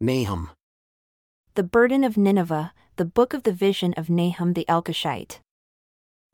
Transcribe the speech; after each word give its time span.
Nahum. 0.00 0.50
The 1.56 1.64
burden 1.64 2.04
of 2.04 2.16
Nineveh, 2.16 2.72
the 2.94 3.04
book 3.04 3.34
of 3.34 3.42
the 3.42 3.52
vision 3.52 3.94
of 3.96 4.08
Nahum 4.08 4.52
the 4.52 4.64
Elkoshite. 4.68 5.40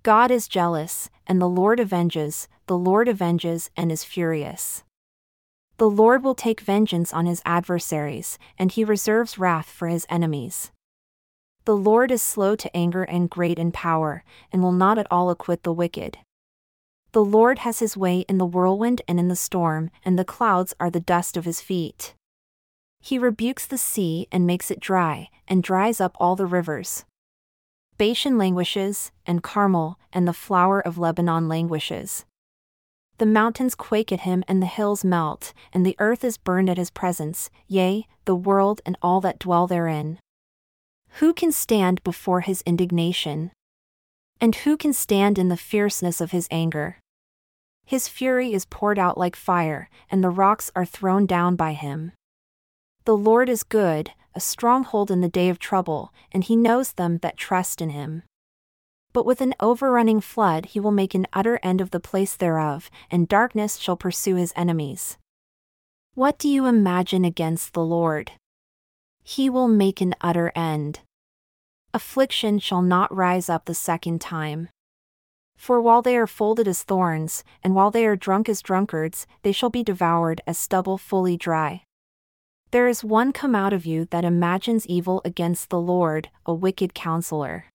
God 0.03 0.31
is 0.31 0.49
jealous, 0.49 1.09
and 1.27 1.41
the 1.41 1.49
Lord 1.49 1.81
avenges, 1.81 2.47
the 2.67 2.77
Lord 2.77 3.09
avenges 3.09 3.71
and 3.75 3.91
is 3.91 4.05
furious. 4.05 4.85
The 5.79 5.89
Lord 5.89 6.23
will 6.23 6.35
take 6.35 6.61
vengeance 6.61 7.15
on 7.15 7.25
his 7.25 7.41
adversaries, 7.47 8.39
and 8.59 8.71
he 8.71 8.85
reserves 8.85 9.39
wrath 9.39 9.71
for 9.71 9.89
his 9.89 10.05
enemies. 10.11 10.71
The 11.65 11.75
Lord 11.75 12.11
is 12.11 12.21
slow 12.21 12.57
to 12.57 12.77
anger 12.77 13.05
and 13.05 13.31
great 13.31 13.59
in 13.59 13.73
power, 13.73 14.25
and 14.53 14.63
will 14.63 14.73
not 14.73 14.99
at 14.99 15.11
all 15.11 15.31
acquit 15.31 15.63
the 15.63 15.73
wicked. 15.73 16.19
The 17.13 17.25
Lord 17.25 17.61
has 17.61 17.79
his 17.79 17.97
way 17.97 18.27
in 18.29 18.37
the 18.37 18.45
whirlwind 18.45 19.01
and 19.09 19.19
in 19.19 19.29
the 19.29 19.37
storm, 19.37 19.91
and 20.05 20.19
the 20.19 20.25
clouds 20.27 20.75
are 20.79 20.91
the 20.91 21.01
dust 21.01 21.39
of 21.39 21.47
his 21.47 21.63
feet. 21.63 22.15
He 23.05 23.19
rebukes 23.19 23.67
the 23.67 23.77
sea 23.77 24.29
and 24.33 24.47
makes 24.47 24.71
it 24.71 24.81
dry, 24.81 25.29
and 25.47 25.63
dries 25.63 26.01
up 26.01 26.17
all 26.19 26.37
the 26.37 26.47
rivers. 26.47 27.05
Bashan 27.99 28.39
languishes, 28.39 29.13
and 29.27 29.43
Carmel, 29.43 29.99
and 30.11 30.27
the 30.27 30.33
flower 30.33 30.81
of 30.81 30.97
Lebanon 30.97 31.47
languishes. 31.47 32.25
The 33.19 33.27
mountains 33.27 33.75
quake 33.75 34.11
at 34.11 34.21
him 34.21 34.43
and 34.49 34.63
the 34.63 34.67
hills 34.67 35.05
melt, 35.05 35.53
and 35.71 35.85
the 35.85 35.97
earth 35.99 36.25
is 36.25 36.39
burned 36.39 36.71
at 36.71 36.79
his 36.79 36.89
presence, 36.89 37.51
yea, 37.69 38.07
the 38.25 38.35
world 38.35 38.81
and 38.87 38.97
all 39.03 39.21
that 39.21 39.39
dwell 39.39 39.67
therein. 39.67 40.19
Who 41.21 41.35
can 41.35 41.53
stand 41.53 42.03
before 42.05 42.41
his 42.41 42.63
indignation? 42.63 43.53
And 44.41 44.57
who 44.57 44.79
can 44.79 44.95
stand 44.95 45.39
in 45.39 45.51
the 45.51 45.59
fierceness 45.59 46.23
of 46.23 46.31
his 46.31 46.49
anger? 46.51 46.97
His 47.85 48.09
fury 48.09 48.55
is 48.55 48.65
poured 48.65 48.99
out 48.99 49.19
like 49.19 49.37
fire, 49.37 49.91
and 50.11 50.25
the 50.25 50.31
rocks 50.31 50.71
are 50.75 50.87
thrown 50.87 51.27
down 51.27 51.55
by 51.55 51.75
him. 51.75 52.13
The 53.07 53.17
Lord 53.17 53.51
is 53.51 53.63
good, 53.65 54.13
a 54.35 54.41
stronghold 54.41 55.11
in 55.11 55.21
the 55.21 55.29
day 55.29 55.51
of 55.51 55.59
trouble, 55.59 56.13
and 56.33 56.43
he 56.43 56.57
knows 56.57 56.93
them 56.93 57.19
that 57.19 57.37
trust 57.37 57.83
in 57.83 57.91
him. 57.91 58.23
But 59.13 59.27
with 59.27 59.43
an 59.43 59.55
overrunning 59.61 60.23
flood 60.23 60.67
he 60.67 60.81
will 60.81 60.91
make 60.91 61.15
an 61.15 61.27
utter 61.33 61.61
end 61.63 61.83
of 61.83 61.91
the 61.91 62.01
place 62.01 62.35
thereof, 62.35 62.91
and 63.11 63.29
darkness 63.29 63.77
shall 63.77 63.99
pursue 63.99 64.37
his 64.37 64.55
enemies. 64.57 65.19
What 66.15 66.39
do 66.39 66.49
you 66.49 66.65
imagine 66.65 67.27
against 67.27 67.75
the 67.75 67.85
Lord? 67.85 68.33
He 69.23 69.51
will 69.51 69.69
make 69.69 70.01
an 70.01 70.15
utter 70.23 70.51
end. 70.57 71.01
Affliction 71.93 72.59
shall 72.59 72.83
not 72.83 73.15
rise 73.15 73.51
up 73.51 73.67
the 73.67 73.75
second 73.75 74.23
time. 74.23 74.71
For 75.57 75.81
while 75.81 76.03
they 76.03 76.17
are 76.17 76.27
folded 76.27 76.67
as 76.67 76.83
thorns, 76.83 77.45
and 77.63 77.75
while 77.75 77.91
they 77.91 78.07
are 78.07 78.17
drunk 78.17 78.49
as 78.49 78.63
drunkards, 78.63 79.27
they 79.43 79.53
shall 79.53 79.71
be 79.71 79.85
devoured 79.85 80.41
as 80.47 80.59
stubble 80.59 80.99
fully 80.99 81.37
dry. 81.37 81.84
There 82.75 82.89
is 82.89 83.05
one 83.05 83.33
come 83.33 83.55
out 83.55 83.73
of 83.73 83.87
you 83.87 84.07
that 84.07 84.25
imagines 84.25 84.85
evil 84.89 85.23
against 85.25 85.71
the 85.71 85.79
Lord, 85.79 86.29
a 86.45 86.53
wicked 86.53 86.93
counselor. 86.93 87.67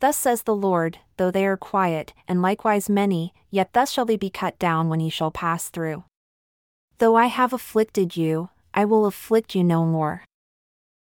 Thus 0.00 0.16
says 0.16 0.44
the 0.44 0.56
Lord, 0.56 1.00
though 1.18 1.30
they 1.30 1.44
are 1.44 1.58
quiet, 1.58 2.14
and 2.26 2.40
likewise 2.40 2.88
many, 2.88 3.34
yet 3.50 3.74
thus 3.74 3.90
shall 3.90 4.06
they 4.06 4.16
be 4.16 4.30
cut 4.30 4.58
down 4.58 4.88
when 4.88 5.00
he 5.00 5.10
shall 5.10 5.30
pass 5.30 5.68
through. 5.68 6.04
Though 6.96 7.14
I 7.14 7.26
have 7.26 7.52
afflicted 7.52 8.16
you, 8.16 8.48
I 8.72 8.86
will 8.86 9.04
afflict 9.04 9.54
you 9.54 9.62
no 9.62 9.84
more. 9.84 10.24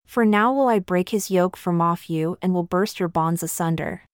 For 0.07 0.25
now 0.25 0.51
will 0.51 0.69
I 0.69 0.79
break 0.79 1.11
his 1.11 1.31
yoke 1.31 1.59
from 1.59 1.83
off 1.83 2.09
you 2.09 2.39
and 2.41 2.55
will 2.55 2.63
burst 2.63 2.99
your 2.99 3.11
bonds 3.11 3.43
asunder. 3.43 4.07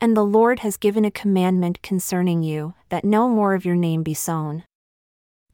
And 0.00 0.16
the 0.16 0.24
Lord 0.24 0.58
has 0.66 0.76
given 0.76 1.04
a 1.04 1.12
commandment 1.12 1.82
concerning 1.82 2.42
you, 2.42 2.74
that 2.88 3.04
no 3.04 3.28
more 3.28 3.54
of 3.54 3.64
your 3.64 3.76
name 3.76 4.02
be 4.02 4.12
sown. 4.12 4.64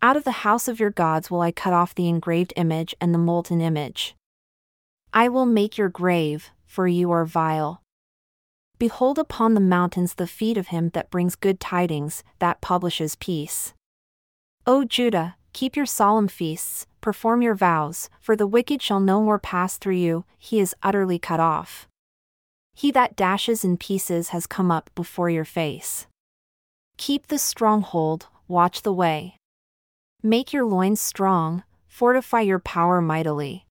Out 0.05 0.19
of 0.19 0.25
the 0.25 0.45
house 0.45 0.69
of 0.69 0.79
your 0.79 0.91
gods 0.91 1.31
will 1.31 1.41
I 1.41 1.51
cut 1.51 1.73
off 1.73 1.95
the 1.95 2.11
engraved 2.11 2.53
image 2.57 2.95
and 3.01 3.15
the 3.15 3.19
molten 3.19 3.63
image. 3.63 4.15
I 5.15 5.31
will 5.31 5.47
make 5.47 5.79
your 5.79 5.89
grave, 5.89 6.51
for 6.67 6.87
you 6.87 7.11
are 7.11 7.25
vile. 7.25 7.81
Behold 8.79 9.19
upon 9.19 9.55
the 9.55 9.63
mountains 9.63 10.17
the 10.17 10.27
feet 10.27 10.59
of 10.59 10.67
him 10.67 10.91
that 10.91 11.11
brings 11.11 11.37
good 11.37 11.59
tidings, 11.59 12.23
that 12.39 12.61
publishes 12.61 13.17
peace. 13.17 13.73
O 14.67 14.85
Judah, 14.85 15.37
keep 15.55 15.75
your 15.75 15.87
solemn 15.87 16.29
feasts, 16.29 16.87
perform 17.01 17.41
your 17.41 17.55
vows, 17.55 18.11
for 18.21 18.37
the 18.37 18.47
wicked 18.47 18.83
shall 18.83 19.01
no 19.01 19.23
more 19.23 19.39
pass 19.39 19.79
through 19.79 19.95
you, 19.95 20.27
he 20.37 20.61
is 20.61 20.77
utterly 20.83 21.19
cut 21.19 21.41
off. 21.41 21.89
He 22.75 22.91
that 22.91 23.17
dashes 23.17 23.65
in 23.65 23.79
pieces 23.79 24.29
has 24.37 24.47
come 24.47 24.71
up 24.71 24.91
before 24.95 25.31
your 25.31 25.47
face. 25.47 26.07
Keep 26.99 27.29
the 27.29 27.39
stronghold, 27.39 28.27
watch 28.49 28.83
the 28.83 28.93
way. 28.93 29.39
Make 30.27 30.55
your 30.55 30.65
loins 30.65 31.03
strong, 31.03 31.65
fortify 31.87 32.41
your 32.41 32.59
power 32.59 33.03
mightily. 33.03 33.67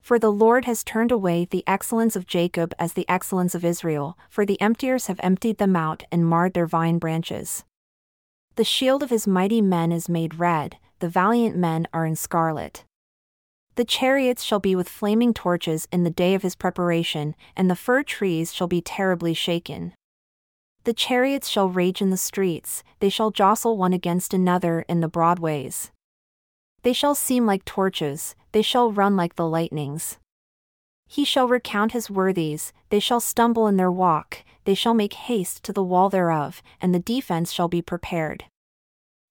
For 0.00 0.16
the 0.16 0.30
Lord 0.30 0.64
has 0.64 0.84
turned 0.84 1.10
away 1.10 1.44
the 1.44 1.64
excellence 1.66 2.14
of 2.14 2.24
Jacob 2.24 2.72
as 2.78 2.92
the 2.92 3.04
excellence 3.08 3.52
of 3.52 3.64
Israel, 3.64 4.16
for 4.30 4.46
the 4.46 4.60
emptiers 4.60 5.08
have 5.08 5.18
emptied 5.24 5.58
them 5.58 5.74
out 5.74 6.04
and 6.12 6.24
marred 6.24 6.54
their 6.54 6.68
vine 6.68 6.98
branches. 6.98 7.64
The 8.54 8.62
shield 8.62 9.02
of 9.02 9.10
his 9.10 9.26
mighty 9.26 9.60
men 9.60 9.90
is 9.90 10.08
made 10.08 10.38
red, 10.38 10.76
the 11.00 11.08
valiant 11.08 11.56
men 11.56 11.88
are 11.92 12.06
in 12.06 12.14
scarlet. 12.14 12.84
The 13.74 13.84
chariots 13.84 14.44
shall 14.44 14.60
be 14.60 14.76
with 14.76 14.88
flaming 14.88 15.34
torches 15.34 15.88
in 15.90 16.04
the 16.04 16.10
day 16.10 16.34
of 16.34 16.42
his 16.42 16.54
preparation, 16.54 17.34
and 17.56 17.68
the 17.68 17.74
fir 17.74 18.04
trees 18.04 18.54
shall 18.54 18.68
be 18.68 18.80
terribly 18.80 19.34
shaken. 19.34 19.94
The 20.86 20.94
chariots 20.94 21.48
shall 21.48 21.68
rage 21.68 22.00
in 22.00 22.10
the 22.10 22.16
streets, 22.16 22.84
they 23.00 23.08
shall 23.08 23.32
jostle 23.32 23.76
one 23.76 23.92
against 23.92 24.32
another 24.32 24.84
in 24.88 25.00
the 25.00 25.08
broadways. 25.08 25.90
They 26.84 26.92
shall 26.92 27.16
seem 27.16 27.44
like 27.44 27.64
torches, 27.64 28.36
they 28.52 28.62
shall 28.62 28.92
run 28.92 29.16
like 29.16 29.34
the 29.34 29.48
lightnings. 29.48 30.18
He 31.08 31.24
shall 31.24 31.48
recount 31.48 31.90
his 31.90 32.08
worthies, 32.08 32.72
they 32.90 33.00
shall 33.00 33.18
stumble 33.18 33.66
in 33.66 33.78
their 33.78 33.90
walk, 33.90 34.44
they 34.62 34.74
shall 34.74 34.94
make 34.94 35.14
haste 35.14 35.64
to 35.64 35.72
the 35.72 35.82
wall 35.82 36.08
thereof, 36.08 36.62
and 36.80 36.94
the 36.94 37.00
defense 37.00 37.50
shall 37.50 37.66
be 37.66 37.82
prepared. 37.82 38.44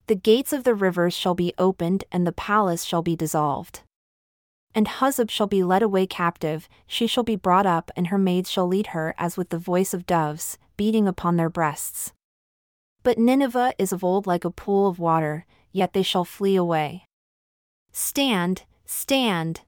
The 0.08 0.16
gates 0.16 0.52
of 0.52 0.66
the 0.66 0.76
rivers 0.76 1.14
shall 1.14 1.36
be 1.36 1.54
opened, 1.58 2.04
and 2.12 2.28
the 2.28 2.34
palace 2.34 2.84
shall 2.84 3.02
be 3.02 3.16
dissolved. 3.16 3.80
And 4.76 4.90
Huzzab 4.90 5.32
shall 5.32 5.48
be 5.48 5.64
led 5.64 5.82
away 5.82 6.06
captive, 6.06 6.68
she 6.86 7.08
shall 7.08 7.24
be 7.24 7.38
brought 7.38 7.66
up, 7.66 7.90
and 7.96 8.08
her 8.08 8.18
maids 8.18 8.52
shall 8.52 8.68
lead 8.68 8.88
her 8.88 9.16
as 9.18 9.38
with 9.38 9.50
the 9.50 9.58
voice 9.58 9.94
of 9.94 10.06
doves, 10.06 10.58
beating 10.76 11.08
upon 11.08 11.38
their 11.38 11.50
breasts. 11.50 12.12
But 13.02 13.18
Nineveh 13.18 13.74
is 13.80 13.94
of 13.94 14.04
old 14.04 14.28
like 14.28 14.44
a 14.44 14.52
pool 14.52 14.88
of 14.90 15.00
water, 15.00 15.46
yet 15.72 15.94
they 15.94 16.04
shall 16.04 16.26
flee 16.26 16.58
away. 16.58 17.06
Stand, 17.94 18.64
stand! 18.86 19.62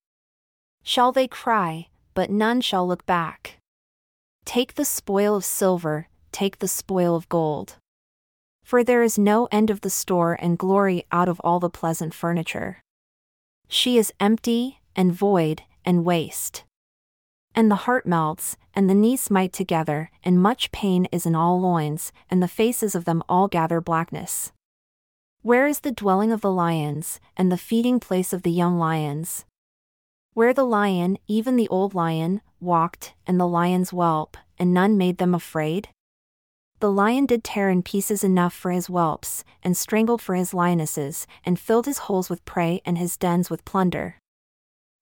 Shall 0.84 1.13
they 1.13 1.28
cry, 1.28 1.88
but 2.13 2.29
none 2.29 2.59
shall 2.59 2.85
look 2.85 3.06
back. 3.06 3.59
Take 4.44 4.75
the 4.75 4.85
spoil 4.85 5.35
of 5.35 5.45
silver, 5.45 6.07
take 6.34 6.59
the 6.59 6.68
spoil 6.68 7.16
of 7.16 7.29
gold. 7.29 7.75
For 8.63 8.84
there 8.84 9.03
is 9.03 9.18
no 9.18 9.47
end 9.51 9.69
of 9.69 9.81
the 9.81 9.89
store 9.89 10.38
and 10.41 10.57
glory 10.57 11.06
out 11.13 11.29
of 11.29 11.39
all 11.41 11.62
the 11.62 11.69
pleasant 11.69 12.13
furniture. 12.13 12.81
She 13.69 13.97
is 13.97 14.13
empty, 14.19 14.79
and 14.97 15.13
void, 15.13 15.62
and 15.85 16.03
waste. 16.03 16.66
And 17.56 17.72
the 17.72 17.88
heart 17.88 18.06
melts, 18.06 18.58
and 18.74 18.90
the 18.90 18.94
knees 18.94 19.22
smite 19.22 19.53
together, 19.53 20.12
and 20.24 20.41
much 20.41 20.72
pain 20.72 21.06
is 21.12 21.25
in 21.25 21.35
all 21.35 21.62
loins, 21.62 22.12
and 22.30 22.44
the 22.44 22.47
faces 22.47 22.94
of 22.94 23.06
them 23.06 23.24
all 23.30 23.47
gather 23.47 23.80
blackness. 23.80 24.52
Where 25.44 25.66
is 25.66 25.80
the 25.80 25.91
dwelling 25.91 26.31
of 26.31 26.41
the 26.41 26.52
lions, 26.52 27.19
and 27.38 27.52
the 27.52 27.57
feeding 27.57 28.00
place 28.00 28.34
of 28.34 28.44
the 28.44 28.52
young 28.52 28.78
lions? 28.78 29.46
Where 30.34 30.53
the 30.53 30.66
lion, 30.66 31.18
even 31.28 31.56
the 31.56 31.69
old 31.69 31.96
lion, 31.96 32.41
walked, 32.59 33.13
and 33.25 33.40
the 33.40 33.47
lions 33.47 33.91
whelp, 33.91 34.36
and 34.59 34.74
none 34.74 34.97
made 34.97 35.19
them 35.19 35.34
afraid? 35.34 35.90
The 36.80 36.91
lion 36.91 37.25
did 37.25 37.44
tear 37.44 37.72
in 37.72 37.81
pieces 37.81 38.24
enough 38.24 38.53
for 38.53 38.69
his 38.69 38.86
whelps, 38.86 39.44
and 39.63 39.75
strangled 39.75 40.22
for 40.22 40.36
his 40.36 40.53
lionesses, 40.53 41.25
and 41.44 41.59
filled 41.59 41.88
his 41.88 42.00
holes 42.06 42.30
with 42.30 42.46
prey 42.46 42.81
and 42.86 43.00
his 43.00 43.18
dens 43.18 43.50
with 43.50 43.66
plunder. 43.66 44.18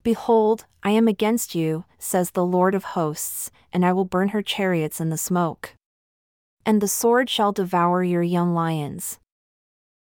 Behold, 0.05 0.66
I 0.83 0.91
am 0.91 1.07
against 1.07 1.55
you, 1.55 1.85
says 1.97 2.29
the 2.29 2.46
Lord 2.46 2.75
of 2.75 2.93
hosts, 2.93 3.49
and 3.73 3.84
I 3.84 3.91
will 3.91 4.05
burn 4.05 4.29
her 4.29 4.43
chariots 4.43 5.02
in 5.02 5.09
the 5.09 5.17
smoke. 5.17 5.73
And 6.63 6.79
the 6.79 6.87
sword 6.87 7.28
shall 7.28 7.52
devour 7.52 8.03
your 8.03 8.22
young 8.22 8.53
lions. 8.53 9.17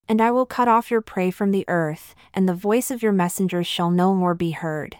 And 0.08 0.20
I 0.20 0.32
will 0.32 0.44
cut 0.44 0.66
off 0.66 0.90
your 0.90 1.02
prey 1.02 1.30
from 1.30 1.52
the 1.52 1.64
earth, 1.68 2.16
and 2.34 2.48
the 2.48 2.52
voice 2.52 2.90
of 2.90 3.00
your 3.00 3.12
messengers 3.12 3.68
shall 3.68 3.92
no 3.92 4.12
more 4.12 4.34
be 4.34 4.50
heard. 4.50 4.96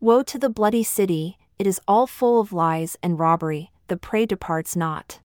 Woe 0.00 0.22
to 0.22 0.38
the 0.38 0.48
bloody 0.48 0.82
city, 0.82 1.36
it 1.58 1.66
is 1.66 1.78
all 1.86 2.06
full 2.06 2.40
of 2.40 2.50
lies 2.50 2.96
and 3.02 3.18
robbery, 3.18 3.72
the 3.88 3.98
prey 3.98 4.24
departs 4.24 4.74
not 4.74 5.20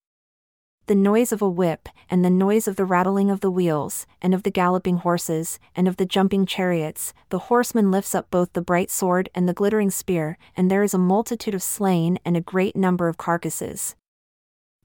the 0.87 0.95
noise 0.95 1.31
of 1.31 1.41
a 1.41 1.49
whip, 1.49 1.87
and 2.09 2.25
the 2.25 2.29
noise 2.29 2.67
of 2.67 2.75
the 2.75 2.83
rattling 2.83 3.31
of 3.31 3.39
the 3.39 3.51
wheels, 3.51 4.05
and 4.21 4.33
of 4.33 4.43
the 4.43 4.51
galloping 4.51 4.97
horses, 4.97 5.57
and 5.75 5.87
of 5.87 5.95
the 5.95 6.05
jumping 6.05 6.45
chariots, 6.45 7.13
the 7.29 7.39
horseman 7.39 7.89
lifts 7.89 8.13
up 8.13 8.29
both 8.29 8.51
the 8.51 8.61
bright 8.61 8.91
sword 8.91 9.29
and 9.33 9.47
the 9.47 9.53
glittering 9.53 9.89
spear, 9.89 10.37
and 10.57 10.69
there 10.69 10.83
is 10.83 10.93
a 10.93 10.97
multitude 10.97 11.53
of 11.53 11.63
slain 11.63 12.19
and 12.25 12.35
a 12.35 12.41
great 12.41 12.75
number 12.75 13.07
of 13.07 13.17
carcasses. 13.17 13.95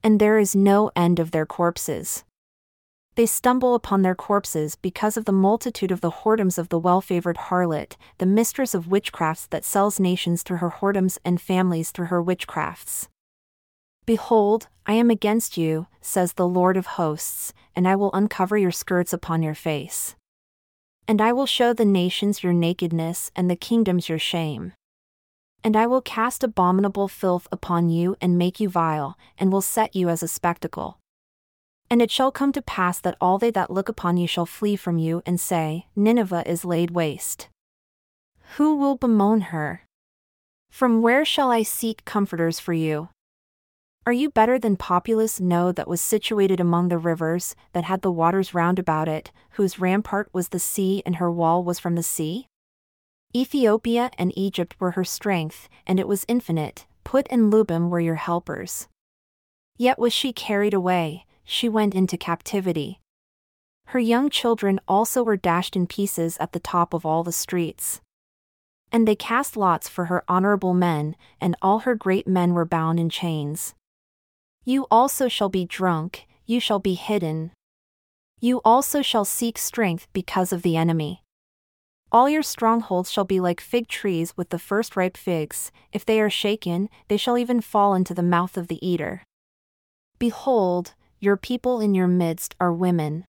And 0.01 0.19
there 0.19 0.39
is 0.39 0.55
no 0.55 0.89
end 0.95 1.19
of 1.19 1.31
their 1.31 1.45
corpses. 1.45 2.23
They 3.15 3.25
stumble 3.25 3.75
upon 3.75 4.01
their 4.01 4.15
corpses 4.15 4.77
because 4.77 5.17
of 5.17 5.25
the 5.25 5.33
multitude 5.33 5.91
of 5.91 5.99
the 5.99 6.11
whoredoms 6.11 6.57
of 6.57 6.69
the 6.69 6.79
well 6.79 7.01
favored 7.01 7.35
harlot, 7.49 7.97
the 8.17 8.25
mistress 8.25 8.73
of 8.73 8.87
witchcrafts 8.87 9.49
that 9.49 9.65
sells 9.65 9.99
nations 9.99 10.43
through 10.43 10.57
her 10.57 10.75
whoredoms 10.79 11.17
and 11.25 11.41
families 11.41 11.91
through 11.91 12.05
her 12.05 12.23
witchcrafts. 12.23 13.09
Behold, 14.09 14.69
I 14.87 14.93
am 14.93 15.11
against 15.11 15.55
you, 15.55 15.85
says 16.01 16.33
the 16.33 16.47
Lord 16.47 16.77
of 16.77 16.97
hosts, 16.97 17.53
and 17.75 17.87
I 17.87 17.95
will 17.95 18.09
uncover 18.11 18.57
your 18.57 18.71
skirts 18.71 19.13
upon 19.13 19.43
your 19.43 19.53
face. 19.53 20.15
And 21.07 21.21
I 21.21 21.31
will 21.31 21.45
show 21.45 21.73
the 21.73 21.85
nations 21.85 22.41
your 22.41 22.51
nakedness 22.51 23.29
and 23.35 23.51
the 23.51 23.55
kingdoms 23.55 24.09
your 24.09 24.17
shame. 24.17 24.73
And 25.63 25.77
I 25.77 25.85
will 25.85 26.01
cast 26.01 26.43
abominable 26.43 27.07
filth 27.07 27.47
upon 27.51 27.89
you 27.89 28.15
and 28.19 28.35
make 28.35 28.59
you 28.59 28.67
vile, 28.67 29.15
and 29.37 29.51
will 29.51 29.61
set 29.61 29.95
you 29.95 30.09
as 30.09 30.23
a 30.23 30.27
spectacle. 30.27 30.97
And 31.87 32.01
it 32.01 32.09
shall 32.09 32.31
come 32.31 32.51
to 32.53 32.63
pass 32.63 32.99
that 33.01 33.17
all 33.21 33.37
they 33.37 33.51
that 33.51 33.69
look 33.69 33.89
upon 33.89 34.17
you 34.17 34.25
shall 34.25 34.47
flee 34.47 34.75
from 34.75 34.97
you 34.97 35.21
and 35.23 35.39
say, 35.39 35.85
Nineveh 35.95 36.49
is 36.49 36.65
laid 36.65 36.89
waste. 36.89 37.47
Who 38.57 38.75
will 38.75 38.97
bemoan 38.97 39.41
her? 39.53 39.83
From 40.71 41.03
where 41.03 41.23
shall 41.23 41.51
I 41.51 41.61
seek 41.61 42.05
comforters 42.05 42.59
for 42.59 42.73
you? 42.73 43.09
Are 44.05 44.13
you 44.13 44.29
better 44.31 44.57
than 44.57 44.75
populous 44.75 45.39
No 45.39 45.71
that 45.71 45.87
was 45.87 46.01
situated 46.01 46.59
among 46.59 46.87
the 46.87 46.97
rivers, 46.97 47.55
that 47.73 47.83
had 47.83 48.01
the 48.01 48.11
waters 48.11 48.53
round 48.53 48.79
about 48.79 49.07
it, 49.07 49.31
whose 49.51 49.79
rampart 49.79 50.29
was 50.33 50.49
the 50.49 50.59
sea 50.59 51.03
and 51.05 51.17
her 51.17 51.31
wall 51.31 51.63
was 51.63 51.79
from 51.79 51.95
the 51.95 52.03
sea? 52.03 52.47
Ethiopia 53.35 54.09
and 54.17 54.35
Egypt 54.35 54.75
were 54.79 54.91
her 54.91 55.03
strength, 55.03 55.69
and 55.85 55.99
it 55.99 56.07
was 56.07 56.25
infinite, 56.27 56.87
Put 57.03 57.27
and 57.29 57.51
Lubim 57.51 57.89
were 57.89 57.99
your 57.99 58.15
helpers. 58.15 58.87
Yet 59.77 59.99
was 59.99 60.13
she 60.13 60.33
carried 60.33 60.73
away, 60.73 61.25
she 61.43 61.69
went 61.69 61.93
into 61.93 62.17
captivity. 62.17 62.99
Her 63.87 63.99
young 63.99 64.29
children 64.29 64.79
also 64.87 65.23
were 65.23 65.37
dashed 65.37 65.75
in 65.75 65.87
pieces 65.87 66.37
at 66.39 66.53
the 66.53 66.59
top 66.59 66.93
of 66.93 67.05
all 67.05 67.23
the 67.23 67.31
streets. 67.31 68.01
And 68.91 69.07
they 69.07 69.15
cast 69.15 69.57
lots 69.57 69.87
for 69.87 70.05
her 70.05 70.23
honorable 70.27 70.73
men, 70.73 71.15
and 71.39 71.55
all 71.61 71.79
her 71.79 71.95
great 71.95 72.27
men 72.27 72.53
were 72.53 72.65
bound 72.65 72.99
in 72.99 73.09
chains. 73.09 73.73
You 74.69 74.85
also 74.91 75.27
shall 75.27 75.49
be 75.49 75.65
drunk, 75.65 76.27
you 76.45 76.59
shall 76.59 76.77
be 76.77 76.93
hidden. 76.93 77.53
You 78.39 78.61
also 78.63 79.01
shall 79.01 79.25
seek 79.25 79.57
strength 79.57 80.07
because 80.13 80.53
of 80.53 80.61
the 80.61 80.77
enemy. 80.77 81.23
All 82.11 82.29
your 82.29 82.43
strongholds 82.43 83.09
shall 83.09 83.23
be 83.23 83.39
like 83.39 83.61
fig 83.61 83.87
trees 83.87 84.37
with 84.37 84.49
the 84.49 84.59
first 84.59 84.95
ripe 84.95 85.17
figs, 85.17 85.71
if 85.91 86.05
they 86.05 86.21
are 86.21 86.29
shaken, 86.29 86.87
they 87.07 87.17
shall 87.17 87.35
even 87.35 87.61
fall 87.61 87.95
into 87.95 88.13
the 88.13 88.21
mouth 88.21 88.57
of 88.57 88.67
the 88.67 88.77
eater. 88.87 89.23
Behold, 90.19 90.93
your 91.19 91.35
people 91.35 91.81
in 91.81 91.95
your 91.95 92.07
midst 92.07 92.53
are 92.59 92.71
women. 92.71 93.25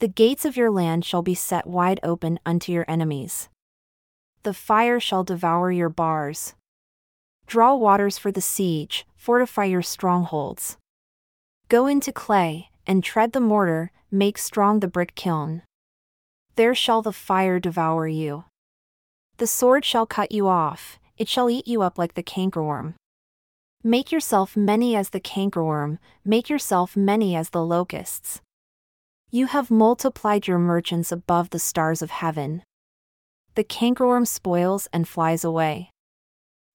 The 0.00 0.08
gates 0.08 0.44
of 0.44 0.54
your 0.54 0.70
land 0.70 1.06
shall 1.06 1.22
be 1.22 1.34
set 1.34 1.66
wide 1.66 1.98
open 2.02 2.38
unto 2.44 2.72
your 2.72 2.84
enemies. 2.86 3.48
The 4.42 4.52
fire 4.52 5.00
shall 5.00 5.24
devour 5.24 5.72
your 5.72 5.88
bars. 5.88 6.52
Draw 7.46 7.74
waters 7.76 8.18
for 8.18 8.30
the 8.30 8.42
siege, 8.42 9.06
fortify 9.22 9.64
your 9.64 9.82
strongholds. 9.82 10.76
Go 11.68 11.86
into 11.86 12.10
clay, 12.10 12.70
and 12.88 13.04
tread 13.04 13.32
the 13.32 13.38
mortar, 13.38 13.92
make 14.10 14.36
strong 14.36 14.80
the 14.80 14.88
brick 14.88 15.14
kiln. 15.14 15.62
There 16.56 16.74
shall 16.74 17.02
the 17.02 17.12
fire 17.12 17.60
devour 17.60 18.08
you. 18.08 18.46
The 19.36 19.46
sword 19.46 19.84
shall 19.84 20.06
cut 20.06 20.32
you 20.32 20.48
off, 20.48 20.98
it 21.16 21.28
shall 21.28 21.48
eat 21.48 21.68
you 21.68 21.82
up 21.82 21.98
like 21.98 22.14
the 22.14 22.24
cankerworm. 22.24 22.94
Make 23.84 24.10
yourself 24.10 24.56
many 24.56 24.96
as 24.96 25.10
the 25.10 25.20
cankerworm, 25.20 25.98
make 26.24 26.50
yourself 26.50 26.96
many 26.96 27.36
as 27.36 27.50
the 27.50 27.64
locusts. 27.64 28.40
You 29.30 29.46
have 29.46 29.70
multiplied 29.70 30.48
your 30.48 30.58
merchants 30.58 31.12
above 31.12 31.50
the 31.50 31.60
stars 31.60 32.02
of 32.02 32.10
heaven. 32.10 32.64
The 33.54 33.62
cankerworm 33.62 34.26
spoils 34.26 34.88
and 34.92 35.06
flies 35.06 35.44
away. 35.44 35.91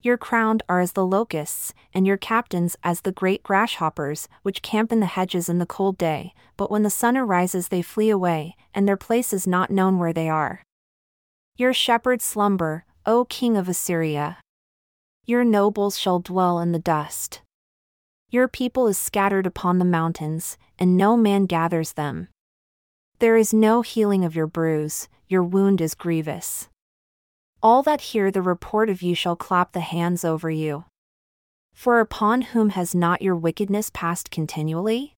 Your 0.02 0.18
crowned 0.18 0.64
are 0.70 0.80
as 0.80 0.92
the 0.92 1.06
locusts, 1.06 1.74
and 1.94 2.06
your 2.06 2.18
captains 2.18 2.78
as 2.84 3.02
the 3.02 3.12
great 3.12 3.42
grasshoppers, 3.44 4.28
which 4.44 4.62
camp 4.62 4.92
in 4.92 5.00
the 5.00 5.06
hedges 5.08 5.50
in 5.50 5.58
the 5.58 5.66
cold 5.66 5.98
day, 5.98 6.34
but 6.56 6.70
when 6.70 6.84
the 6.84 6.90
sun 6.90 7.18
arises 7.18 7.68
they 7.68 7.82
flee 7.82 8.10
away, 8.10 8.56
and 8.74 8.88
their 8.88 8.98
place 8.98 9.34
is 9.34 9.48
not 9.48 9.72
known 9.72 9.98
where 9.98 10.14
they 10.14 10.30
are. 10.30 10.62
Your 11.56 11.74
shepherds 11.74 12.24
slumber, 12.24 12.86
O 13.06 13.26
king 13.26 13.58
of 13.58 13.68
Assyria. 13.68 14.38
Your 15.26 15.44
nobles 15.44 15.98
shall 15.98 16.20
dwell 16.20 16.60
in 16.60 16.72
the 16.72 16.80
dust. 16.80 17.42
Your 18.30 18.48
people 18.48 18.88
is 18.88 18.98
scattered 18.98 19.48
upon 19.48 19.80
the 19.80 19.86
mountains, 19.86 20.58
and 20.78 20.96
no 20.96 21.18
man 21.18 21.46
gathers 21.46 21.94
them. 21.94 22.28
There 23.20 23.36
is 23.36 23.54
no 23.54 23.82
healing 23.82 24.24
of 24.24 24.36
your 24.36 24.48
bruise, 24.48 25.10
your 25.28 25.44
wound 25.44 25.82
is 25.82 25.96
grievous. 25.96 26.70
All 27.62 27.84
that 27.84 28.02
hear 28.02 28.32
the 28.32 28.42
report 28.42 28.90
of 28.90 29.02
you 29.02 29.16
shall 29.16 29.36
clap 29.36 29.72
the 29.72 29.80
hands 29.80 30.24
over 30.24 30.50
you. 30.50 30.86
For 31.74 32.00
upon 32.00 32.42
whom 32.42 32.70
has 32.70 32.96
not 32.96 33.22
your 33.22 33.36
wickedness 33.36 33.90
passed 33.94 34.32
continually? 34.32 35.17